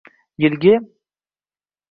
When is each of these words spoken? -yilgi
-yilgi 0.45 0.73